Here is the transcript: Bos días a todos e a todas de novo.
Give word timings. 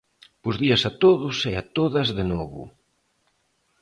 Bos 0.43 0.55
días 0.63 0.83
a 0.89 0.91
todos 1.03 1.37
e 1.51 1.53
a 1.61 1.63
todas 1.77 2.07
de 2.17 2.23
novo. 2.31 2.61